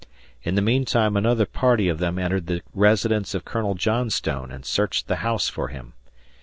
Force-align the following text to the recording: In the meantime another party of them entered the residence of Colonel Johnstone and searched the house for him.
In 0.41 0.55
the 0.55 0.63
meantime 0.63 1.15
another 1.15 1.45
party 1.45 1.87
of 1.87 1.99
them 1.99 2.17
entered 2.17 2.47
the 2.47 2.63
residence 2.73 3.35
of 3.35 3.45
Colonel 3.45 3.75
Johnstone 3.75 4.51
and 4.51 4.65
searched 4.65 5.05
the 5.07 5.17
house 5.17 5.47
for 5.47 5.67
him. 5.67 5.93